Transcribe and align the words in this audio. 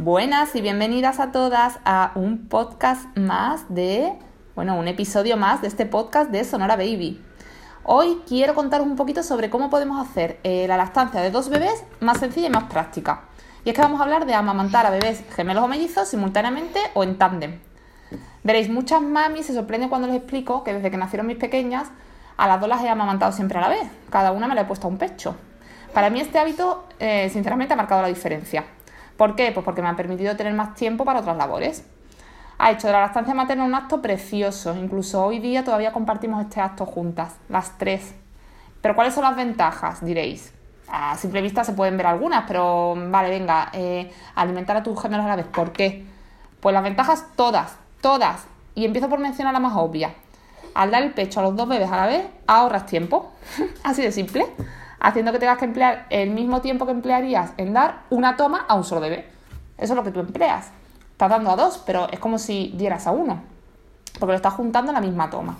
Buenas 0.00 0.54
y 0.54 0.60
bienvenidas 0.60 1.18
a 1.18 1.32
todas 1.32 1.80
a 1.84 2.12
un 2.14 2.46
podcast 2.46 3.18
más 3.18 3.64
de, 3.68 4.12
bueno, 4.54 4.78
un 4.78 4.86
episodio 4.86 5.36
más 5.36 5.60
de 5.60 5.66
este 5.66 5.86
podcast 5.86 6.30
de 6.30 6.44
Sonora 6.44 6.76
Baby. 6.76 7.20
Hoy 7.82 8.22
quiero 8.24 8.54
contaros 8.54 8.86
un 8.86 8.94
poquito 8.94 9.24
sobre 9.24 9.50
cómo 9.50 9.70
podemos 9.70 10.00
hacer 10.00 10.38
eh, 10.44 10.68
la 10.68 10.76
lactancia 10.76 11.20
de 11.20 11.32
dos 11.32 11.48
bebés 11.48 11.82
más 11.98 12.18
sencilla 12.18 12.46
y 12.46 12.50
más 12.50 12.70
práctica. 12.70 13.22
Y 13.64 13.70
es 13.70 13.74
que 13.74 13.82
vamos 13.82 13.98
a 13.98 14.04
hablar 14.04 14.24
de 14.24 14.34
amamantar 14.34 14.86
a 14.86 14.90
bebés 14.90 15.24
gemelos 15.34 15.64
o 15.64 15.66
mellizos 15.66 16.06
simultáneamente 16.06 16.78
o 16.94 17.02
en 17.02 17.18
tándem. 17.18 17.58
Veréis, 18.44 18.70
muchas 18.70 19.02
mamis 19.02 19.46
se 19.46 19.54
sorprenden 19.54 19.88
cuando 19.88 20.06
les 20.06 20.18
explico 20.18 20.62
que 20.62 20.74
desde 20.74 20.92
que 20.92 20.96
nacieron 20.96 21.26
mis 21.26 21.38
pequeñas, 21.38 21.90
a 22.36 22.46
las 22.46 22.60
dos 22.60 22.68
las 22.68 22.84
he 22.84 22.88
amamantado 22.88 23.32
siempre 23.32 23.58
a 23.58 23.62
la 23.62 23.68
vez. 23.68 23.88
Cada 24.10 24.30
una 24.30 24.46
me 24.46 24.54
la 24.54 24.60
he 24.60 24.64
puesto 24.64 24.86
a 24.86 24.90
un 24.90 24.96
pecho. 24.96 25.34
Para 25.92 26.08
mí 26.08 26.20
este 26.20 26.38
hábito, 26.38 26.86
eh, 27.00 27.28
sinceramente, 27.32 27.74
ha 27.74 27.76
marcado 27.76 28.00
la 28.00 28.08
diferencia. 28.08 28.64
¿Por 29.18 29.34
qué? 29.34 29.50
Pues 29.50 29.64
porque 29.64 29.82
me 29.82 29.88
ha 29.88 29.96
permitido 29.96 30.36
tener 30.36 30.54
más 30.54 30.76
tiempo 30.76 31.04
para 31.04 31.18
otras 31.18 31.36
labores. 31.36 31.84
Ha 32.56 32.70
hecho 32.70 32.86
de 32.86 32.92
la 32.92 33.00
lactancia 33.00 33.34
materna 33.34 33.64
un 33.64 33.74
acto 33.74 34.00
precioso. 34.00 34.76
Incluso 34.76 35.24
hoy 35.24 35.40
día 35.40 35.64
todavía 35.64 35.92
compartimos 35.92 36.40
este 36.40 36.60
acto 36.60 36.86
juntas, 36.86 37.34
las 37.48 37.76
tres. 37.78 38.14
Pero 38.80 38.94
¿cuáles 38.94 39.14
son 39.14 39.24
las 39.24 39.34
ventajas? 39.34 40.04
Diréis. 40.04 40.54
A 40.88 41.16
simple 41.16 41.42
vista 41.42 41.64
se 41.64 41.72
pueden 41.72 41.96
ver 41.96 42.06
algunas, 42.06 42.44
pero 42.46 42.94
vale, 42.96 43.28
venga, 43.28 43.70
eh, 43.72 44.10
alimentar 44.36 44.76
a 44.76 44.84
tus 44.84 45.02
gemelos 45.02 45.26
a 45.26 45.30
la 45.30 45.36
vez. 45.36 45.46
¿Por 45.46 45.72
qué? 45.72 46.06
Pues 46.60 46.72
las 46.72 46.84
ventajas 46.84 47.26
todas, 47.34 47.76
todas. 48.00 48.46
Y 48.76 48.84
empiezo 48.84 49.08
por 49.08 49.18
mencionar 49.18 49.52
la 49.52 49.60
más 49.60 49.76
obvia. 49.76 50.14
Al 50.74 50.92
dar 50.92 51.02
el 51.02 51.12
pecho 51.12 51.40
a 51.40 51.42
los 51.42 51.56
dos 51.56 51.68
bebés 51.68 51.90
a 51.90 51.96
la 51.96 52.06
vez, 52.06 52.24
ahorras 52.46 52.86
tiempo. 52.86 53.32
Así 53.82 54.00
de 54.00 54.12
simple 54.12 54.46
haciendo 55.00 55.32
que 55.32 55.38
tengas 55.38 55.58
que 55.58 55.64
emplear 55.64 56.06
el 56.10 56.30
mismo 56.30 56.60
tiempo 56.60 56.86
que 56.86 56.92
emplearías 56.92 57.52
en 57.56 57.72
dar 57.72 58.02
una 58.10 58.36
toma 58.36 58.64
a 58.68 58.74
un 58.74 58.84
solo 58.84 59.00
bebé. 59.00 59.28
Eso 59.76 59.92
es 59.92 59.96
lo 59.96 60.04
que 60.04 60.10
tú 60.10 60.20
empleas. 60.20 60.70
Estás 61.12 61.30
dando 61.30 61.50
a 61.50 61.56
dos, 61.56 61.82
pero 61.84 62.08
es 62.10 62.18
como 62.18 62.38
si 62.38 62.72
dieras 62.76 63.06
a 63.06 63.10
uno, 63.10 63.40
porque 64.18 64.32
lo 64.32 64.36
estás 64.36 64.54
juntando 64.54 64.90
en 64.90 64.94
la 64.94 65.00
misma 65.00 65.30
toma. 65.30 65.56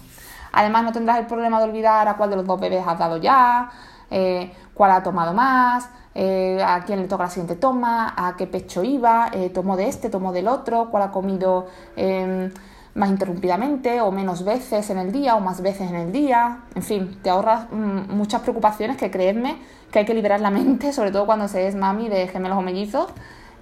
Además, 0.52 0.84
no 0.84 0.92
tendrás 0.92 1.18
el 1.18 1.26
problema 1.26 1.58
de 1.58 1.64
olvidar 1.64 2.08
a 2.08 2.16
cuál 2.16 2.30
de 2.30 2.36
los 2.36 2.46
dos 2.46 2.60
bebés 2.60 2.84
has 2.86 2.98
dado 2.98 3.16
ya, 3.18 3.70
eh, 4.10 4.52
cuál 4.74 4.92
ha 4.92 5.02
tomado 5.02 5.34
más, 5.34 5.88
eh, 6.14 6.62
a 6.64 6.82
quién 6.84 7.00
le 7.00 7.08
toca 7.08 7.24
la 7.24 7.30
siguiente 7.30 7.56
toma, 7.56 8.14
a 8.16 8.36
qué 8.36 8.46
pecho 8.46 8.82
iba, 8.82 9.30
eh, 9.32 9.50
tomó 9.50 9.76
de 9.76 9.88
este, 9.88 10.10
tomó 10.10 10.32
del 10.32 10.48
otro, 10.48 10.90
cuál 10.90 11.04
ha 11.04 11.10
comido 11.10 11.66
em, 11.96 12.50
más 12.98 13.10
interrumpidamente 13.10 14.00
o 14.00 14.10
menos 14.10 14.44
veces 14.44 14.90
en 14.90 14.98
el 14.98 15.12
día 15.12 15.36
o 15.36 15.40
más 15.40 15.62
veces 15.62 15.88
en 15.88 15.96
el 15.96 16.12
día. 16.12 16.64
En 16.74 16.82
fin, 16.82 17.18
te 17.22 17.30
ahorras 17.30 17.68
mm, 17.70 18.12
muchas 18.12 18.42
preocupaciones 18.42 18.96
que 18.96 19.10
creedme 19.10 19.56
que 19.92 20.00
hay 20.00 20.04
que 20.04 20.14
liberar 20.14 20.40
la 20.40 20.50
mente, 20.58 20.92
sobre 20.92 21.12
todo 21.12 21.24
cuando 21.24 21.48
se 21.48 21.66
es 21.66 21.74
mami 21.74 22.08
de 22.08 22.26
gemelos 22.28 22.58
o 22.58 22.62
mellizos. 22.62 23.08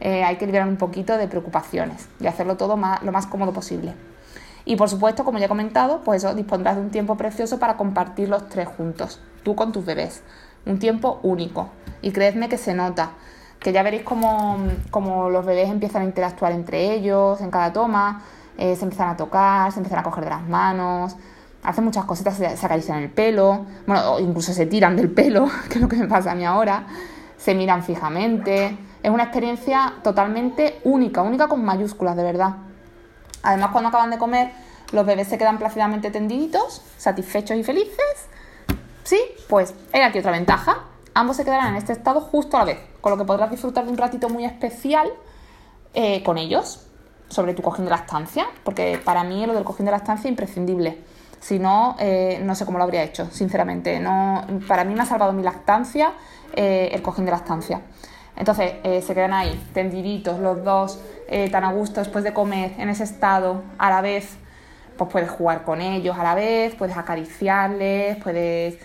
Eh, 0.01 0.25
hay 0.25 0.37
que 0.37 0.47
liberar 0.47 0.69
un 0.69 0.77
poquito 0.77 1.17
de 1.17 1.29
preocupaciones 1.29 2.09
y 2.21 2.27
hacerlo 2.27 2.57
todo 2.57 2.77
lo 2.77 3.13
más 3.13 3.27
cómodo 3.27 3.53
posible. 3.53 3.95
Y 4.65 4.77
por 4.77 4.89
supuesto, 4.89 5.25
como 5.25 5.39
ya 5.39 5.47
he 5.47 5.49
comentado, 5.49 6.01
pues 6.03 6.25
eso 6.25 6.35
dispondrás 6.35 6.77
de 6.77 6.83
un 6.83 6.91
tiempo 6.91 7.17
precioso 7.17 7.59
para 7.59 7.77
compartir 7.77 8.29
los 8.29 8.49
tres 8.49 8.69
juntos, 8.69 9.21
tú 9.43 9.55
con 9.55 9.71
tus 9.73 9.85
bebés. 9.85 10.23
Un 10.67 10.79
tiempo 10.79 11.21
único. 11.23 11.69
Y 12.03 12.11
creedme 12.11 12.49
que 12.49 12.59
se 12.59 12.75
nota, 12.75 13.13
que 13.61 13.73
ya 13.73 13.83
veréis 13.83 14.03
cómo, 14.03 14.59
cómo 14.91 15.31
los 15.31 15.47
bebés 15.47 15.71
empiezan 15.71 16.03
a 16.03 16.05
interactuar 16.05 16.53
entre 16.53 16.93
ellos 16.93 17.41
en 17.41 17.51
cada 17.51 17.73
toma, 17.73 18.23
eh, 18.59 18.75
se 18.77 18.85
empiezan 18.85 19.11
a 19.11 19.17
tocar, 19.17 19.71
se 19.73 19.79
empiezan 19.79 20.01
a 20.01 20.03
coger 20.03 20.25
de 20.25 20.31
las 20.31 20.43
manos, 20.43 21.17
hacen 21.63 21.85
muchas 21.85 22.05
cositas, 22.05 22.37
se, 22.37 22.47
acarician 22.47 23.03
el 23.03 23.11
pelo, 23.11 23.67
bueno, 23.87 24.19
incluso 24.21 24.53
se 24.53 24.67
tiran 24.67 24.97
del 24.97 25.11
pelo, 25.11 25.51
que 25.69 25.75
es 25.75 25.81
lo 25.81 25.89
que 25.89 25.97
me 25.97 26.07
pasa 26.07 26.33
a 26.33 26.35
mí 26.35 26.45
ahora, 26.45 26.87
se 27.37 27.55
miran 27.55 27.83
fijamente. 27.83 28.79
Es 29.03 29.11
una 29.11 29.25
experiencia 29.25 29.95
totalmente 30.03 30.81
única, 30.85 31.23
única 31.23 31.49
con 31.49 31.65
mayúsculas, 31.65 32.17
de 32.17 32.23
verdad. 32.23 32.57
Además, 33.43 33.71
cuando 33.71 33.89
acaban 33.89 34.11
de 34.11 34.19
comer, 34.19 34.51
los 34.93 35.05
bebés 35.05 35.29
se 35.29 35.39
quedan 35.39 35.59
plácidamente 35.59 36.11
tendiditos, 36.11 36.83
satisfechos 36.97 37.57
y 37.57 37.63
felices. 37.63 38.29
Sí, 39.05 39.21
pues 39.49 39.75
hay 39.93 40.01
aquí 40.01 40.19
otra 40.19 40.33
ventaja. 40.33 40.79
Ambos 41.15 41.37
se 41.37 41.45
quedarán 41.45 41.69
en 41.69 41.77
este 41.77 41.93
estado 41.93 42.21
justo 42.21 42.57
a 42.57 42.61
la 42.61 42.67
vez, 42.67 42.79
con 43.01 43.11
lo 43.11 43.19
que 43.19 43.25
podrás 43.25 43.51
disfrutar 43.51 43.85
de 43.85 43.91
un 43.91 43.99
ratito 43.99 44.29
muy 44.29 44.45
especial 44.45 45.09
eh, 45.95 46.23
con 46.25 46.39
ellos 46.39 46.86
sobre 47.29 47.55
tu 47.55 47.63
cojín 47.63 47.85
de 47.85 47.91
la 47.91 47.97
estancia, 47.97 48.47
porque 48.65 49.01
para 49.05 49.25
mí 49.25 49.47
lo 49.47 49.55
del 49.55 49.65
cojín 49.65 49.87
de 49.87 49.93
la 49.93 49.99
estancia 49.99 50.29
es 50.29 50.33
imprescindible. 50.33 50.99
Si 51.41 51.59
no, 51.59 51.97
eh, 51.99 52.41
no 52.43 52.55
sé 52.55 52.65
cómo 52.65 52.79
lo 52.79 52.85
habría 52.85 53.03
hecho, 53.03 53.29
sinceramente. 53.31 54.01
No, 54.01 54.45
para 54.67 54.85
mí 54.85 54.95
me 54.95 55.03
ha 55.03 55.07
salvado 55.07 55.33
mi 55.33 55.43
lactancia 55.43 56.13
eh, 56.55 56.91
el 56.93 57.03
cojín 57.03 57.25
de 57.25 57.31
la 57.31 57.37
estancia. 57.39 57.83
Entonces 58.37 58.75
eh, 58.85 59.03
se 59.03 59.15
quedan 59.15 59.33
ahí, 59.33 59.69
tendiditos 59.73 60.39
los 60.41 60.63
dos, 60.63 61.01
tan 61.51 61.65
a 61.65 61.73
gusto 61.73 62.01
después 62.01 62.23
de 62.23 62.33
comer, 62.33 62.75
en 62.79 62.89
ese 62.89 63.03
estado, 63.03 63.63
a 63.79 63.91
la 63.91 64.01
vez, 64.01 64.37
pues 64.97 65.11
puedes 65.11 65.31
jugar 65.31 65.65
con 65.65 65.81
ellos 65.81 66.17
a 66.17 66.23
la 66.23 66.35
vez, 66.35 66.75
puedes 66.75 66.97
acariciarles, 66.97 68.17
puedes 68.23 68.79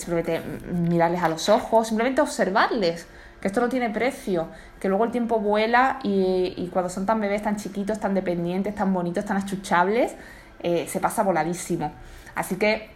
simplemente 0.00 0.40
mirarles 0.72 1.22
a 1.22 1.28
los 1.28 1.48
ojos, 1.48 1.88
simplemente 1.88 2.20
observarles 2.20 3.06
que 3.40 3.48
esto 3.48 3.60
no 3.60 3.68
tiene 3.68 3.90
precio, 3.90 4.48
que 4.80 4.88
luego 4.88 5.04
el 5.04 5.10
tiempo 5.10 5.38
vuela 5.38 5.98
y, 6.02 6.68
cuando 6.72 6.88
son 6.88 7.06
tan 7.06 7.20
bebés, 7.20 7.42
tan 7.42 7.56
chiquitos, 7.56 8.00
tan 8.00 8.14
dependientes, 8.14 8.74
tan 8.74 8.92
bonitos, 8.92 9.24
tan 9.24 9.36
achuchables, 9.36 10.14
eh, 10.60 10.86
se 10.88 11.00
pasa 11.00 11.22
voladísimo. 11.22 11.92
Así 12.34 12.56
que 12.56 12.90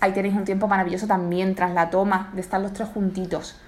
ahí 0.00 0.12
tenéis 0.12 0.34
un 0.34 0.44
tiempo 0.44 0.68
maravilloso 0.68 1.06
también 1.06 1.54
tras 1.54 1.72
la 1.72 1.90
toma 1.90 2.30
de 2.34 2.40
estar 2.40 2.60
los 2.60 2.72
tres 2.72 2.88
juntitos. 2.88 3.58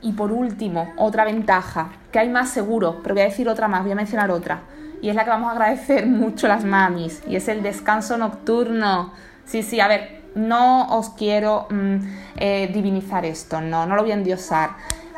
Y 0.00 0.12
por 0.12 0.32
último, 0.32 0.92
otra 0.96 1.24
ventaja, 1.24 1.88
que 2.12 2.18
hay 2.18 2.28
más 2.28 2.50
seguro, 2.50 3.00
pero 3.02 3.14
voy 3.14 3.22
a 3.22 3.26
decir 3.26 3.48
otra 3.48 3.68
más, 3.68 3.82
voy 3.82 3.92
a 3.92 3.96
mencionar 3.96 4.30
otra. 4.30 4.62
Y 5.00 5.08
es 5.08 5.16
la 5.16 5.24
que 5.24 5.30
vamos 5.30 5.48
a 5.48 5.52
agradecer 5.52 6.06
mucho 6.06 6.46
las 6.46 6.64
mamis, 6.64 7.22
y 7.26 7.36
es 7.36 7.48
el 7.48 7.62
descanso 7.62 8.16
nocturno. 8.16 9.12
Sí, 9.44 9.62
sí, 9.62 9.80
a 9.80 9.88
ver, 9.88 10.22
no 10.34 10.88
os 10.96 11.10
quiero 11.10 11.66
mm, 11.70 11.96
eh, 12.36 12.70
divinizar 12.72 13.24
esto, 13.24 13.60
no, 13.60 13.86
no 13.86 13.96
lo 13.96 14.02
voy 14.02 14.12
a 14.12 14.14
endiosar 14.14 14.70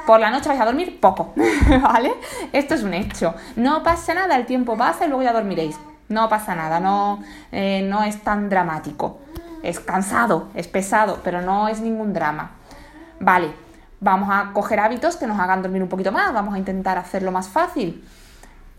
por 0.06 0.20
la 0.20 0.30
noche 0.30 0.48
vais 0.48 0.60
a 0.60 0.64
dormir 0.64 1.00
poco, 1.00 1.34
¿vale? 1.82 2.14
Esto 2.52 2.74
es 2.74 2.82
un 2.82 2.94
hecho. 2.94 3.34
No 3.56 3.82
pasa 3.82 4.14
nada, 4.14 4.36
el 4.36 4.46
tiempo 4.46 4.76
pasa 4.76 5.04
y 5.04 5.08
luego 5.08 5.24
ya 5.24 5.32
dormiréis. 5.32 5.78
No 6.08 6.28
pasa 6.28 6.54
nada, 6.54 6.78
no, 6.78 7.22
eh, 7.50 7.82
no 7.82 8.04
es 8.04 8.22
tan 8.22 8.48
dramático. 8.48 9.18
Es 9.62 9.80
cansado, 9.80 10.48
es 10.54 10.68
pesado, 10.68 11.18
pero 11.24 11.42
no 11.42 11.68
es 11.68 11.80
ningún 11.80 12.12
drama. 12.12 12.52
Vale, 13.18 13.52
vamos 14.00 14.28
a 14.30 14.52
coger 14.52 14.78
hábitos 14.78 15.16
que 15.16 15.26
nos 15.26 15.40
hagan 15.40 15.62
dormir 15.62 15.82
un 15.82 15.88
poquito 15.88 16.12
más, 16.12 16.32
vamos 16.32 16.54
a 16.54 16.58
intentar 16.58 16.96
hacerlo 16.96 17.32
más 17.32 17.48
fácil. 17.48 18.06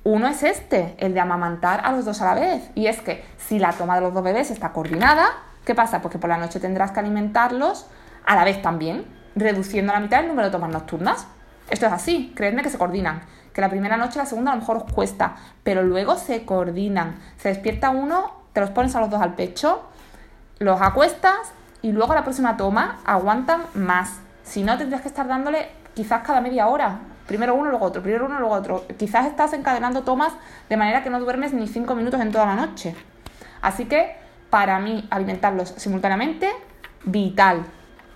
Uno 0.06 0.28
es 0.28 0.44
este, 0.44 0.96
el 1.00 1.14
de 1.14 1.20
amamantar 1.20 1.82
a 1.84 1.92
los 1.92 2.06
dos 2.06 2.22
a 2.22 2.34
la 2.34 2.40
vez. 2.40 2.70
Y 2.76 2.88
es 2.88 3.02
que 3.02 3.26
si 3.38 3.60
la 3.60 3.74
toma 3.74 3.96
de 3.96 4.02
los 4.02 4.14
dos 4.14 4.24
bebés 4.24 4.50
está 4.52 4.72
coordinada, 4.72 5.28
¿qué 5.66 5.76
pasa? 5.76 6.02
Pues 6.02 6.14
que 6.14 6.20
por 6.20 6.30
la 6.30 6.38
noche 6.38 6.62
tendrás 6.62 6.92
que 6.92 7.02
alimentarlos 7.02 7.88
a 8.26 8.36
la 8.36 8.46
vez 8.46 8.62
también 8.62 9.17
reduciendo 9.38 9.92
a 9.92 9.96
la 9.96 10.02
mitad 10.02 10.22
el 10.22 10.28
número 10.28 10.48
de 10.48 10.52
tomas 10.52 10.72
nocturnas. 10.72 11.28
Esto 11.70 11.86
es 11.86 11.92
así, 11.92 12.34
creedme 12.36 12.64
que 12.64 12.70
se 12.70 12.78
coordinan. 12.78 13.22
Que 13.54 13.62
la 13.62 13.70
primera 13.70 13.98
noche, 13.98 14.20
la 14.20 14.26
segunda 14.26 14.52
a 14.52 14.56
lo 14.56 14.62
mejor 14.62 14.78
os 14.78 14.94
cuesta, 14.94 15.36
pero 15.64 15.84
luego 15.84 16.16
se 16.16 16.46
coordinan. 16.46 17.16
Se 17.38 17.50
despierta 17.50 17.90
uno, 17.90 18.32
te 18.54 18.62
los 18.62 18.70
pones 18.70 18.96
a 18.96 19.00
los 19.00 19.10
dos 19.10 19.22
al 19.22 19.36
pecho, 19.36 19.84
los 20.60 20.82
acuestas 20.82 21.36
y 21.82 21.92
luego 21.92 22.14
la 22.14 22.24
próxima 22.24 22.58
toma 22.58 23.00
aguantan 23.06 23.64
más. 23.74 24.20
Si 24.44 24.64
no, 24.64 24.78
tendrías 24.78 25.02
que 25.02 25.08
estar 25.08 25.28
dándole 25.28 25.70
quizás 25.94 26.24
cada 26.24 26.42
media 26.42 26.68
hora. 26.68 27.00
Primero 27.28 27.56
uno, 27.56 27.70
luego 27.70 27.86
otro, 27.86 28.02
primero 28.02 28.26
uno, 28.26 28.40
luego 28.40 28.56
otro. 28.56 28.86
Quizás 28.98 29.26
estás 29.26 29.52
encadenando 29.54 30.04
tomas 30.04 30.34
de 30.70 30.78
manera 30.78 31.04
que 31.04 31.10
no 31.10 31.20
duermes 31.20 31.54
ni 31.54 31.68
cinco 31.68 31.96
minutos 31.96 32.22
en 32.22 32.32
toda 32.32 32.46
la 32.46 32.56
noche. 32.56 32.96
Así 33.62 33.86
que, 33.86 34.16
para 34.50 34.80
mí, 34.80 35.06
alimentarlos 35.10 35.74
simultáneamente, 35.76 36.50
vital 37.04 37.66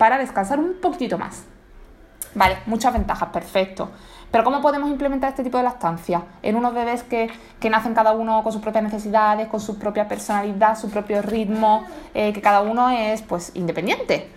para 0.02 0.18
descansar 0.18 0.58
un 0.58 0.80
poquitito 0.80 1.16
más. 1.16 1.44
Vale, 2.34 2.58
muchas 2.66 2.92
ventajas, 2.92 3.28
perfecto. 3.28 3.92
Pero 4.32 4.42
¿cómo 4.42 4.60
podemos 4.60 4.90
implementar 4.90 5.30
este 5.30 5.44
tipo 5.44 5.58
de 5.58 5.62
lactancia 5.62 6.24
en 6.42 6.56
unos 6.56 6.74
bebés 6.74 7.04
que, 7.04 7.30
nacen 7.70 7.94
cada 7.94 8.10
uno 8.10 8.42
con 8.42 8.52
sus 8.52 8.60
propias 8.60 8.82
necesidades, 8.82 9.46
con 9.46 9.60
su 9.60 9.78
propia 9.78 10.08
personalidad, 10.08 10.76
su 10.76 10.90
propio 10.90 11.22
ritmo, 11.22 11.84
eh, 12.14 12.32
que 12.32 12.40
cada 12.40 12.62
uno 12.62 12.90
es 12.90 13.22
pues 13.22 13.52
independiente? 13.54 14.28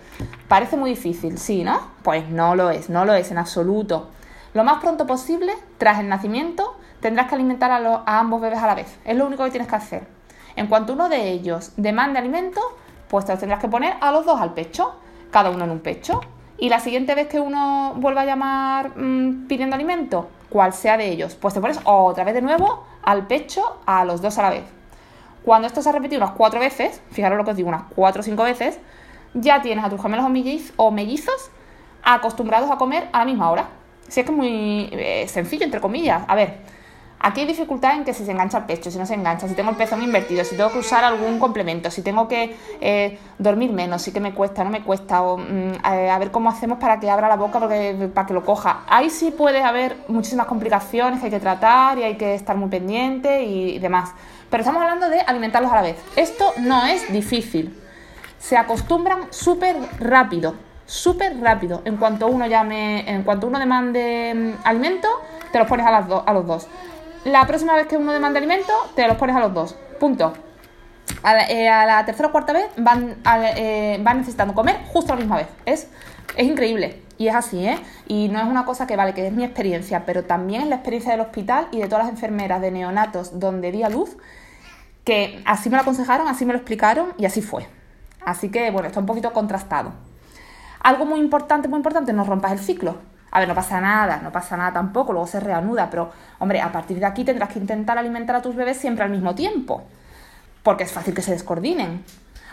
Parece 0.46 0.76
muy 0.76 0.90
difícil, 0.90 1.36
¿sí, 1.36 1.64
no? 1.64 1.80
Pues 2.04 2.28
no 2.28 2.54
lo 2.54 2.70
es, 2.70 2.88
no 2.88 3.04
lo 3.04 3.14
es 3.14 3.32
en 3.32 3.38
absoluto. 3.38 4.10
Lo 4.54 4.62
más 4.62 4.80
pronto 4.80 5.04
posible, 5.04 5.52
tras 5.78 5.98
el 5.98 6.08
nacimiento, 6.08 6.76
tendrás 7.00 7.26
que 7.26 7.34
alimentar 7.34 7.72
a, 7.72 8.04
a 8.06 8.20
ambos 8.20 8.40
bebés 8.40 8.60
a 8.60 8.68
la 8.68 8.76
vez. 8.76 8.96
Es 9.04 9.16
lo 9.16 9.26
único 9.26 9.42
que 9.42 9.50
tienes 9.50 9.68
que 9.68 9.74
hacer. 9.74 10.06
En 10.54 10.68
cuanto 10.68 10.92
uno 10.92 11.08
de 11.08 11.28
ellos 11.28 11.72
demande 11.76 12.20
alimento, 12.20 12.60
pues 13.08 13.24
te 13.24 13.32
los 13.32 13.40
tendrás 13.40 13.60
que 13.60 13.66
poner 13.66 13.96
a 14.00 14.12
los 14.12 14.24
dos 14.24 14.40
al 14.40 14.54
pecho 14.54 15.00
cada 15.36 15.50
uno 15.50 15.64
en 15.64 15.70
un 15.70 15.80
pecho. 15.80 16.22
Y 16.56 16.70
la 16.70 16.80
siguiente 16.80 17.14
vez 17.14 17.26
que 17.26 17.38
uno 17.38 17.92
vuelva 17.96 18.22
a 18.22 18.24
llamar 18.24 18.96
mm, 18.96 19.46
pidiendo 19.46 19.76
alimento, 19.76 20.30
cual 20.48 20.72
sea 20.72 20.96
de 20.96 21.10
ellos, 21.10 21.34
pues 21.34 21.52
te 21.52 21.60
pones 21.60 21.78
otra 21.84 22.24
vez 22.24 22.32
de 22.32 22.40
nuevo 22.40 22.86
al 23.02 23.26
pecho 23.26 23.76
a 23.84 24.06
los 24.06 24.22
dos 24.22 24.38
a 24.38 24.42
la 24.44 24.48
vez. 24.48 24.64
Cuando 25.44 25.66
esto 25.66 25.82
se 25.82 25.90
ha 25.90 25.92
repetido 25.92 26.22
unas 26.22 26.34
cuatro 26.34 26.58
veces, 26.58 27.02
fijaros 27.10 27.36
lo 27.36 27.44
que 27.44 27.50
os 27.50 27.56
digo, 27.58 27.68
unas 27.68 27.82
cuatro 27.94 28.20
o 28.20 28.22
cinco 28.22 28.44
veces, 28.44 28.80
ya 29.34 29.60
tienes 29.60 29.84
a 29.84 29.90
tus 29.90 30.00
gemelos 30.00 30.24
o 30.76 30.90
mellizos 30.90 31.50
acostumbrados 32.02 32.70
a 32.70 32.78
comer 32.78 33.10
a 33.12 33.18
la 33.18 33.24
misma 33.26 33.50
hora. 33.50 33.68
Si 34.08 34.20
es 34.20 34.24
que 34.24 34.32
es 34.32 34.38
muy 34.38 34.88
eh, 34.92 35.28
sencillo, 35.28 35.64
entre 35.64 35.82
comillas. 35.82 36.22
A 36.28 36.34
ver, 36.34 36.60
Aquí 37.18 37.40
hay 37.40 37.46
dificultad 37.46 37.96
en 37.96 38.04
que 38.04 38.12
si 38.12 38.24
se 38.24 38.30
engancha 38.30 38.58
el 38.58 38.64
pecho, 38.64 38.90
si 38.90 38.98
no 38.98 39.06
se 39.06 39.14
engancha, 39.14 39.48
si 39.48 39.54
tengo 39.54 39.70
el 39.70 39.76
pezón 39.76 40.02
invertido, 40.02 40.44
si 40.44 40.56
tengo 40.56 40.70
que 40.70 40.78
usar 40.78 41.02
algún 41.02 41.38
complemento, 41.38 41.90
si 41.90 42.02
tengo 42.02 42.28
que 42.28 42.56
eh, 42.80 43.18
dormir 43.38 43.72
menos, 43.72 44.02
si 44.02 44.12
que 44.12 44.20
me 44.20 44.34
cuesta, 44.34 44.62
no 44.62 44.70
me 44.70 44.82
cuesta, 44.82 45.22
o 45.22 45.38
mm, 45.38 45.72
a 45.82 46.18
ver 46.18 46.30
cómo 46.30 46.50
hacemos 46.50 46.78
para 46.78 47.00
que 47.00 47.10
abra 47.10 47.28
la 47.28 47.36
boca 47.36 47.58
porque, 47.58 48.10
para 48.14 48.26
que 48.26 48.34
lo 48.34 48.44
coja. 48.44 48.82
Ahí 48.86 49.10
sí 49.10 49.30
puede 49.30 49.62
haber 49.62 49.96
muchísimas 50.08 50.46
complicaciones 50.46 51.20
que 51.20 51.26
hay 51.26 51.30
que 51.32 51.40
tratar 51.40 51.98
y 51.98 52.04
hay 52.04 52.16
que 52.16 52.34
estar 52.34 52.56
muy 52.56 52.68
pendiente 52.68 53.42
y 53.44 53.78
demás. 53.78 54.10
Pero 54.50 54.60
estamos 54.60 54.82
hablando 54.82 55.08
de 55.08 55.20
alimentarlos 55.20 55.72
a 55.72 55.76
la 55.76 55.82
vez. 55.82 55.96
Esto 56.16 56.52
no 56.58 56.86
es 56.86 57.10
difícil. 57.12 57.82
Se 58.38 58.56
acostumbran 58.56 59.32
súper 59.32 59.76
rápido, 59.98 60.54
súper 60.84 61.40
rápido. 61.40 61.82
En 61.84 61.96
cuanto 61.96 62.28
uno 62.28 62.46
llame, 62.46 63.08
en 63.10 63.22
cuanto 63.24 63.46
uno 63.48 63.58
demande 63.58 64.32
mm, 64.34 64.66
alimento, 64.66 65.08
te 65.50 65.58
los 65.58 65.66
pones 65.66 65.86
a, 65.86 65.90
las 65.90 66.06
a 66.24 66.32
los 66.32 66.46
dos. 66.46 66.68
La 67.26 67.44
próxima 67.44 67.74
vez 67.74 67.88
que 67.88 67.96
uno 67.96 68.12
demanda 68.12 68.38
alimento, 68.38 68.72
te 68.94 69.04
los 69.08 69.16
pones 69.16 69.34
a 69.34 69.40
los 69.40 69.52
dos. 69.52 69.74
Punto. 69.98 70.32
A 71.24 71.34
la, 71.34 72.00
eh, 72.00 72.04
tercera 72.06 72.28
o 72.28 72.30
cuarta 72.30 72.52
vez 72.52 72.66
van, 72.76 73.16
eh, 73.56 73.98
van 74.00 74.18
necesitando 74.18 74.54
comer 74.54 74.76
justo 74.92 75.12
a 75.12 75.16
la 75.16 75.20
misma 75.22 75.36
vez. 75.38 75.48
Es, 75.64 75.88
es 76.36 76.46
increíble. 76.46 77.02
Y 77.18 77.26
es 77.26 77.34
así, 77.34 77.66
¿eh? 77.66 77.80
Y 78.06 78.28
no 78.28 78.38
es 78.38 78.46
una 78.46 78.64
cosa 78.64 78.86
que 78.86 78.94
vale, 78.94 79.12
que 79.12 79.26
es 79.26 79.32
mi 79.32 79.42
experiencia, 79.42 80.06
pero 80.06 80.22
también 80.22 80.70
la 80.70 80.76
experiencia 80.76 81.10
del 81.10 81.20
hospital 81.20 81.66
y 81.72 81.80
de 81.80 81.88
todas 81.88 82.04
las 82.04 82.14
enfermeras 82.14 82.60
de 82.60 82.70
neonatos 82.70 83.40
donde 83.40 83.72
di 83.72 83.82
a 83.82 83.88
luz, 83.88 84.16
que 85.02 85.42
así 85.46 85.68
me 85.68 85.74
lo 85.74 85.82
aconsejaron, 85.82 86.28
así 86.28 86.44
me 86.44 86.52
lo 86.52 86.60
explicaron 86.60 87.08
y 87.18 87.24
así 87.24 87.42
fue. 87.42 87.66
Así 88.24 88.52
que, 88.52 88.70
bueno, 88.70 88.86
está 88.86 89.00
un 89.00 89.06
poquito 89.06 89.32
contrastado. 89.32 89.94
Algo 90.78 91.04
muy 91.04 91.18
importante, 91.18 91.66
muy 91.66 91.78
importante, 91.78 92.12
no 92.12 92.22
rompas 92.22 92.52
el 92.52 92.60
ciclo. 92.60 92.98
A 93.36 93.38
ver, 93.38 93.48
no 93.48 93.54
pasa 93.54 93.82
nada, 93.82 94.20
no 94.22 94.32
pasa 94.32 94.56
nada 94.56 94.72
tampoco, 94.72 95.12
luego 95.12 95.26
se 95.26 95.40
reanuda, 95.40 95.90
pero 95.90 96.10
hombre, 96.38 96.62
a 96.62 96.72
partir 96.72 96.98
de 96.98 97.04
aquí 97.04 97.22
tendrás 97.22 97.50
que 97.50 97.58
intentar 97.58 97.98
alimentar 97.98 98.34
a 98.34 98.40
tus 98.40 98.56
bebés 98.56 98.78
siempre 98.78 99.04
al 99.04 99.10
mismo 99.10 99.34
tiempo, 99.34 99.82
porque 100.62 100.84
es 100.84 100.92
fácil 100.92 101.12
que 101.12 101.20
se 101.20 101.32
descoordinen. 101.32 102.02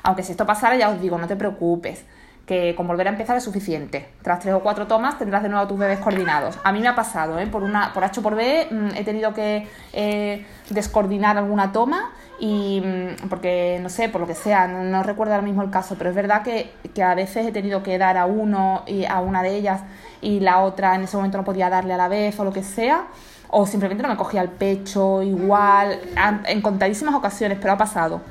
Aunque 0.03 0.23
si 0.23 0.33
esto 0.33 0.45
pasara, 0.45 0.75
ya 0.75 0.89
os 0.89 0.99
digo, 0.99 1.17
no 1.17 1.25
te 1.25 1.37
preocupes, 1.37 2.03
que 2.45 2.75
con 2.75 2.87
volver 2.87 3.07
a 3.07 3.11
empezar 3.11 3.37
es 3.37 3.43
suficiente. 3.43 4.09
Tras 4.21 4.39
tres 4.39 4.53
o 4.53 4.59
cuatro 4.59 4.85
tomas 4.85 5.17
tendrás 5.17 5.43
de 5.43 5.49
nuevo 5.49 5.63
a 5.63 5.67
tus 5.67 5.77
bebés 5.77 5.99
coordinados. 5.99 6.57
A 6.63 6.73
mí 6.73 6.79
me 6.79 6.89
ha 6.89 6.95
pasado, 6.95 7.39
¿eh? 7.39 7.47
por, 7.47 7.63
una, 7.63 7.93
por 7.93 8.03
H 8.03 8.21
por 8.21 8.35
B 8.35 8.67
mm, 8.69 8.89
he 8.95 9.03
tenido 9.03 9.33
que 9.33 9.67
eh, 9.93 10.45
descoordinar 10.69 11.37
alguna 11.37 11.71
toma 11.71 12.11
y 12.39 12.81
mm, 12.81 13.29
porque 13.29 13.79
no 13.81 13.87
sé, 13.87 14.09
por 14.09 14.19
lo 14.19 14.27
que 14.27 14.35
sea, 14.35 14.67
no, 14.67 15.03
recuerdo 15.03 15.33
ahora 15.33 15.45
mismo 15.45 15.61
el 15.61 15.69
caso, 15.69 15.95
pero 15.97 16.09
es 16.09 16.15
verdad 16.15 16.43
que, 16.43 16.73
que, 16.93 17.01
a 17.01 17.15
veces 17.15 17.47
he 17.47 17.53
tenido 17.53 17.81
que 17.81 17.97
dar 17.97 18.17
a 18.17 18.25
uno 18.25 18.83
y 18.87 19.05
a 19.05 19.21
una 19.21 19.41
de 19.41 19.55
ellas 19.55 19.81
y 20.21 20.41
la 20.41 20.59
otra 20.59 20.95
en 20.95 21.03
ese 21.03 21.15
momento 21.15 21.37
no 21.37 21.45
podía 21.45 21.69
darle 21.69 21.93
a 21.93 21.97
la 21.97 22.09
vez 22.09 22.37
o 22.39 22.43
lo 22.43 22.51
que 22.51 22.63
sea, 22.63 23.05
o 23.49 23.65
simplemente 23.65 24.03
no 24.03 24.09
me 24.09 24.17
cogía 24.17 24.41
el 24.41 24.49
pecho 24.49 25.21
igual, 25.21 25.99
en 26.45 26.61
contadísimas 26.61 27.15
ocasiones, 27.15 27.57
pero 27.61 27.73
ha 27.73 27.77
pasado. 27.77 28.21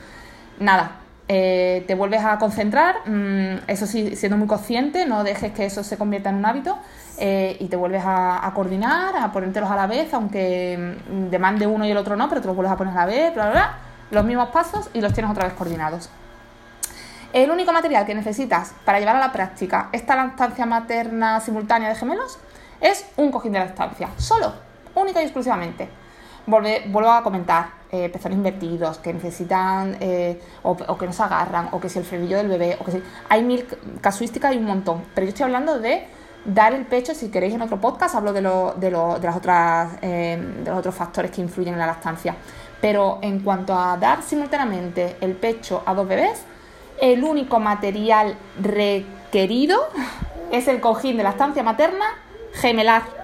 Nada, 0.58 1.01
eh, 1.28 1.84
te 1.86 1.94
vuelves 1.94 2.24
a 2.24 2.38
concentrar, 2.38 3.08
mm, 3.08 3.68
eso 3.68 3.86
sí, 3.86 4.16
siendo 4.16 4.36
muy 4.36 4.48
consciente, 4.48 5.06
no 5.06 5.24
dejes 5.24 5.52
que 5.52 5.64
eso 5.64 5.82
se 5.82 5.96
convierta 5.96 6.30
en 6.30 6.36
un 6.36 6.46
hábito 6.46 6.78
eh, 7.18 7.56
y 7.60 7.68
te 7.68 7.76
vuelves 7.76 8.02
a, 8.04 8.50
coordinar, 8.54 9.16
a 9.16 9.32
ponértelos 9.32 9.70
a 9.70 9.76
la 9.76 9.86
vez, 9.86 10.12
aunque 10.14 10.96
mm, 11.10 11.30
demande 11.30 11.66
uno 11.66 11.86
y 11.86 11.90
el 11.90 11.96
otro 11.96 12.16
no, 12.16 12.28
pero 12.28 12.40
te 12.40 12.46
los 12.46 12.56
vuelves 12.56 12.72
a 12.72 12.76
poner 12.76 12.94
a 12.94 13.00
la 13.00 13.06
vez, 13.06 13.34
bla, 13.34 13.44
bla, 13.44 13.52
bla 13.52 13.78
los 14.12 14.24
mismos 14.24 14.50
pasos 14.50 14.90
y 14.92 15.00
los 15.00 15.12
tienes 15.12 15.32
otra 15.32 15.46
vez 15.46 15.54
coordinados. 15.54 16.10
El 17.32 17.50
único 17.50 17.72
material 17.72 18.04
que 18.04 18.14
necesitas 18.14 18.74
para 18.84 19.00
llevar 19.00 19.16
a 19.16 19.20
la 19.20 19.32
práctica 19.32 19.88
esta 19.92 20.14
lactancia 20.14 20.66
materna 20.66 21.40
simultánea 21.40 21.88
de 21.88 21.94
gemelos 21.94 22.38
es 22.80 23.06
un 23.16 23.32
cojín 23.32 23.52
de 23.52 23.60
lactancia, 23.60 24.10
solo, 24.18 24.52
única 24.94 25.20
y 25.22 25.24
exclusivamente. 25.24 25.88
Vuelvo 26.46 27.10
a 27.10 27.22
comentar, 27.22 27.82
eh, 27.90 28.08
pezones 28.08 28.38
invertidos, 28.38 28.98
que 28.98 29.12
necesitan 29.12 29.96
eh, 30.00 30.40
o, 30.62 30.76
que 30.76 31.06
no 31.06 31.12
se 31.12 31.22
agarran, 31.22 31.68
o 31.72 31.80
que 31.80 31.88
si 31.88 31.98
el 31.98 32.04
frenillo 32.04 32.36
del 32.36 32.48
bebé, 32.48 32.76
o 32.80 32.84
que 32.84 32.92
si... 32.92 33.02
Hay 33.28 33.42
mil 33.42 33.66
casuísticas 34.00 34.54
y 34.54 34.58
un 34.58 34.64
montón, 34.64 35.02
pero 35.14 35.26
yo 35.26 35.28
estoy 35.28 35.44
hablando 35.44 35.78
de 35.78 36.06
dar 36.44 36.74
el 36.74 36.86
pecho, 36.86 37.14
si 37.14 37.28
queréis 37.30 37.54
en 37.54 37.62
otro 37.62 37.80
podcast 37.80 38.14
hablo 38.14 38.32
de, 38.32 38.40
lo, 38.40 38.74
de, 38.76 38.90
de 38.90 39.26
las 39.26 39.36
otras, 39.36 39.92
eh, 40.02 40.38
de 40.64 40.70
los 40.70 40.78
otros 40.78 40.94
factores 40.94 41.30
que 41.30 41.40
influyen 41.40 41.74
en 41.74 41.80
la 41.80 41.86
lactancia. 41.86 42.34
Pero 42.80 43.20
en 43.22 43.40
cuanto 43.40 43.78
a 43.78 43.96
dar 43.96 44.22
simultáneamente 44.22 45.16
el 45.20 45.34
pecho 45.34 45.82
a 45.86 45.94
dos 45.94 46.08
bebés, 46.08 46.42
el 47.00 47.22
único 47.22 47.60
material 47.60 48.36
requerido 48.60 49.78
es 50.50 50.66
el 50.66 50.80
cojín 50.80 51.16
de 51.16 51.22
la 51.22 51.30
estancia 51.30 51.62
materna 51.62 52.06
gemelar. 52.54 53.21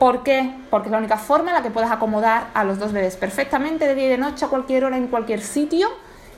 ¿Por 0.00 0.22
qué? 0.22 0.50
Porque 0.70 0.88
es 0.88 0.92
la 0.92 0.96
única 0.96 1.18
forma 1.18 1.50
en 1.50 1.56
la 1.56 1.62
que 1.62 1.68
puedes 1.70 1.90
acomodar 1.90 2.46
a 2.54 2.64
los 2.64 2.78
dos 2.78 2.94
bebés 2.94 3.16
perfectamente 3.16 3.86
de 3.86 3.94
día 3.94 4.06
y 4.06 4.08
de 4.08 4.16
noche 4.16 4.46
a 4.46 4.48
cualquier 4.48 4.86
hora 4.86 4.96
en 4.96 5.08
cualquier 5.08 5.42
sitio, 5.42 5.88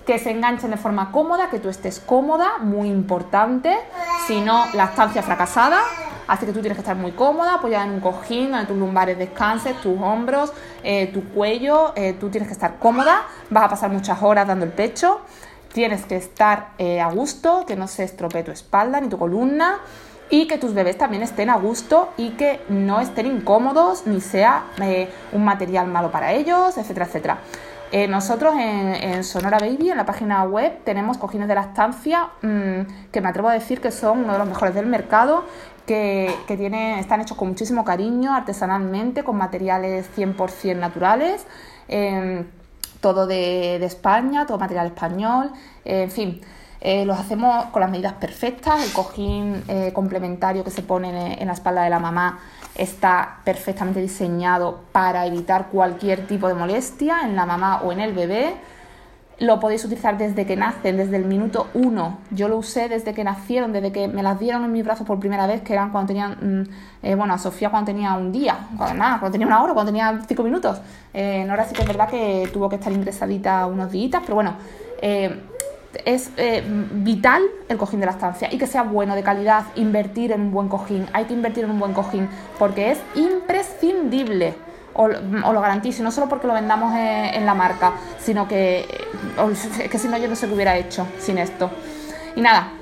que 0.05 0.19
se 0.19 0.32
enganchen 0.32 0.73
de 0.73 0.76
forma 0.76 1.12
cómoda, 1.12 1.49
que 1.49 1.61
tú 1.61 1.69
estés 1.69 2.00
cómoda, 2.00 2.59
muy 2.59 2.88
importante, 2.88 3.79
si 4.26 4.41
no, 4.41 4.64
la 4.75 4.87
estancia 4.87 5.23
fracasada, 5.23 5.81
Así 6.29 6.47
que 6.47 6.53
tú 6.53 6.61
tienes 6.61 6.76
que 6.76 6.82
estar 6.82 6.97
muy 6.97 7.12
cómoda, 7.12 7.56
apoyada 7.56 7.85
en 7.85 7.91
un 7.91 8.00
cojín, 8.00 8.53
donde 8.53 8.67
tus 8.67 8.76
lumbares 8.76 9.19
descanses, 9.19 9.79
tus 9.81 10.00
hombros, 10.00 10.53
eh, 10.82 11.08
tu 11.12 11.29
cuello. 11.29 11.93
Eh, 11.97 12.15
tú 12.19 12.31
tienes 12.31 12.49
que 12.49 12.55
estar 12.55 12.79
cómoda, 12.79 13.25
vas 13.50 13.65
a 13.65 13.69
pasar 13.69 13.91
muchas 13.91 14.23
horas 14.23 14.47
dando 14.47 14.65
el 14.65 14.70
pecho. 14.70 15.20
Tienes 15.72 16.04
que 16.04 16.16
estar 16.16 16.70
eh, 16.78 17.00
a 17.00 17.10
gusto, 17.10 17.64
que 17.66 17.76
no 17.76 17.88
se 17.88 18.04
estropee 18.04 18.42
tu 18.42 18.50
espalda 18.50 19.00
ni 19.00 19.08
tu 19.08 19.19
columna 19.19 19.78
y 20.30 20.46
que 20.46 20.58
tus 20.58 20.74
bebés 20.74 20.96
también 20.96 21.22
estén 21.22 21.50
a 21.50 21.56
gusto 21.56 22.10
y 22.16 22.30
que 22.30 22.60
no 22.69 23.00
estén 23.00 23.26
incómodos 23.26 24.06
ni 24.06 24.20
sea 24.20 24.64
un 25.32 25.44
material 25.44 25.88
malo 25.88 26.10
para 26.10 26.32
ellos, 26.32 26.78
etcétera, 26.78 27.06
etcétera. 27.06 27.38
nosotros 28.08 28.54
en, 28.56 29.24
Sonora 29.24 29.58
Baby, 29.58 29.90
en 29.90 29.98
la 29.98 30.06
página 30.06 30.42
web, 30.44 30.78
tenemos 30.84 31.19
cojines 31.19 31.48
de 31.48 31.54
lactancia 31.54 32.30
mm, 32.40 33.10
que 33.12 33.20
me 33.20 33.28
atrevo 33.28 33.50
a 33.50 33.52
decir 33.52 33.82
que 33.82 33.90
son 33.90 34.20
uno 34.24 34.32
de 34.32 34.38
los 34.38 34.48
mejores 34.48 34.74
del 34.74 34.86
mercado 34.86 35.44
que, 35.86 36.54
tiene, 36.56 37.00
están 37.00 37.20
hechos 37.20 37.36
con 37.36 37.48
muchísimo 37.48 37.84
cariño, 37.84 38.34
artesanalmente, 38.34 39.24
con 39.24 39.36
materiales 39.36 40.08
100% 40.16 40.78
naturales, 40.78 41.46
em, 41.88 42.46
todo 43.02 43.26
de, 43.26 43.84
España, 43.84 44.46
todo 44.46 44.56
material 44.56 44.87
español, 44.87 45.52
en 45.84 46.10
fin. 46.10 46.40
Eh, 46.84 47.04
los 47.04 47.16
hacemos 47.16 47.66
con 47.66 47.81
las 47.81 47.90
medidas 47.90 48.14
perfectas, 48.14 48.84
el 48.84 48.93
cojín 48.93 49.62
eh, 49.69 49.93
complementario 49.93 50.64
que 50.64 50.70
se 50.70 50.82
pone 50.82 51.40
en 51.40 51.46
la 51.46 51.52
espalda 51.52 51.84
de 51.84 51.90
la 51.90 52.00
mamá 52.00 52.40
está 52.75 53.38
perfectamente 53.44 54.00
diseñado 54.00 54.81
para 54.90 55.25
evitar 55.26 55.69
cualquier 55.69 56.26
tipo 56.26 56.49
de 56.49 56.54
molestia 56.54 57.20
en 57.22 57.36
la 57.36 57.46
mamá 57.46 57.82
o 57.82 57.93
en 57.93 58.00
el 58.00 58.12
bebé 58.12 58.56
lo 59.43 59.58
podéis 59.58 59.84
utilizar 59.84 60.17
desde 60.19 60.46
que 60.46 60.55
nacen, 60.55 60.96
desde 60.96 61.17
el 61.17 61.25
minuto 61.25 61.67
uno. 61.75 62.19
Yo 62.31 62.49
lo 62.49 62.58
usé 62.58 62.89
desde 62.89 63.13
que 63.13 63.25
nacieron, 63.25 63.72
desde 63.72 63.91
que 63.91 64.06
me 64.06 64.22
las 64.22 64.39
dieron 64.39 64.65
en 64.65 64.70
mis 64.70 64.84
brazos 64.84 65.05
por 65.05 65.19
primera 65.19 65.49
vez, 65.49 65.63
que 65.63 65.72
eran 65.72 65.91
cuando 65.91 66.08
tenían, 66.08 66.32
mm, 66.41 67.06
eh, 67.06 67.15
bueno, 67.17 67.34
a 67.34 67.39
Sofía 67.39 67.69
cuando 67.69 67.87
tenía 67.87 68.15
un 68.15 68.31
día, 68.31 68.69
cuando, 68.77 68.94
nada, 68.94 69.19
cuando 69.19 69.32
tenía 69.32 69.49
una 69.49 69.61
hora, 69.61 69.75
cuando 69.75 69.91
tenía 69.91 70.22
cinco 70.29 70.44
minutos. 70.44 70.81
Eh, 71.13 71.44
Nora 71.44 71.65
sí 71.65 71.75
que 71.75 71.82
es 71.82 71.89
verdad 71.89 72.08
que 72.08 72.49
tuvo 72.53 72.69
que 72.69 72.77
estar 72.77 72.93
ingresadita 72.93 73.67
unos 73.67 73.91
días, 73.91 74.22
pero 74.25 74.37
bueno, 74.37 74.55
eh, 75.01 75.41
es 76.05 76.31
eh, 76.37 76.63
vital 76.65 77.43
el 77.69 77.77
cojín 77.77 77.99
de 77.99 78.06
la 78.06 78.13
estancia 78.13 78.49
y 78.53 78.58
que 78.58 78.69
sea 78.69 78.84
bueno, 78.84 79.17
de 79.17 79.25
calidad, 79.25 79.65
invertir 79.75 80.31
en 80.31 80.43
un 80.43 80.53
buen 80.53 80.69
cojín. 80.69 81.06
Hay 81.13 81.25
que 81.25 81.34
invertir 81.34 81.65
en 81.65 81.70
un 81.70 81.81
buen 81.81 81.94
cojín 81.94 82.29
porque 82.61 82.93
es 82.93 83.01
imprescindible 83.17 84.55
o, 84.94 85.08
lo 85.08 85.61
garantizo, 85.61 86.03
no 86.03 86.11
solo 86.11 86.29
porque 86.29 86.46
lo 86.46 86.55
vendamos 86.55 86.94
en, 86.94 87.46
la 87.46 87.55
marca, 87.55 87.93
sino 88.19 88.46
que, 88.49 88.87
que 89.91 89.99
si 89.99 90.08
no 90.08 90.19
yo 90.19 90.29
no 90.29 90.37
sé 90.37 90.46
qué 90.46 90.55
hubiera 90.55 90.77
hecho 90.77 91.06
sin 91.19 91.39
esto. 91.39 91.70
Y 92.37 92.41
nada, 92.41 92.72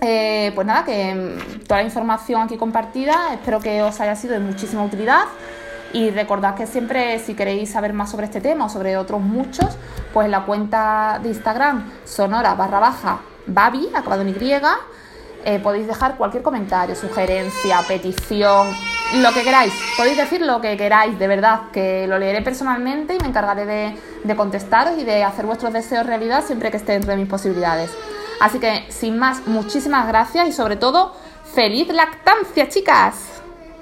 eh, 0.00 0.50
pues 0.54 0.66
nada, 0.66 0.84
que 0.84 1.14
mm, 1.14 1.64
toda 1.64 1.80
la 1.80 1.86
información 1.86 2.42
aquí 2.42 2.56
compartida, 2.56 3.32
espero 3.32 3.60
que 3.60 3.82
os 3.82 4.00
haya 4.00 4.16
sido 4.16 4.34
de 4.34 4.40
muchísima 4.40 4.84
utilidad. 4.84 5.24
Y 5.92 6.10
recordad 6.10 6.54
que 6.54 6.66
siempre, 6.66 7.18
si 7.18 7.34
queréis 7.34 7.70
saber 7.70 7.92
más 7.92 8.10
sobre 8.10 8.24
este 8.24 8.40
tema 8.40 8.64
o 8.64 8.68
sobre 8.68 8.96
otros 8.96 9.20
muchos, 9.20 9.76
pues 10.12 10.24
en 10.24 10.30
la 10.30 10.44
cuenta 10.44 11.20
de 11.22 11.28
Instagram 11.28 11.92
sonora 12.04 12.54
barra 12.54 12.80
baja 12.80 13.20
babi, 13.46 13.90
acabado 13.94 14.22
en 14.22 14.30
Y, 14.30 14.34
eh, 15.44 15.58
podéis 15.58 15.86
dejar 15.86 16.16
cualquier 16.16 16.42
comentario, 16.42 16.96
sugerencia, 16.96 17.80
petición, 17.86 18.68
lo 19.14 19.32
que 19.32 19.42
queráis. 19.42 19.72
Podéis 19.96 20.16
decir 20.16 20.40
lo 20.40 20.60
que 20.60 20.76
queráis, 20.76 21.18
de 21.18 21.26
verdad, 21.26 21.70
que 21.72 22.06
lo 22.06 22.18
leeré 22.18 22.42
personalmente 22.42 23.14
y 23.14 23.18
me 23.18 23.28
encargaré 23.28 23.66
de, 23.66 23.96
de 24.24 24.36
contestaros 24.36 24.98
y 24.98 25.04
de 25.04 25.24
hacer 25.24 25.46
vuestros 25.46 25.72
deseos 25.72 26.06
realidad 26.06 26.44
siempre 26.44 26.70
que 26.70 26.76
esté 26.76 26.94
entre 26.94 27.16
mis 27.16 27.28
posibilidades. 27.28 27.90
Así 28.40 28.58
que, 28.58 28.86
sin 28.88 29.18
más, 29.18 29.46
muchísimas 29.46 30.06
gracias 30.08 30.48
y 30.48 30.52
sobre 30.52 30.76
todo, 30.76 31.14
feliz 31.54 31.88
lactancia, 31.88 32.68
chicas. 32.68 33.41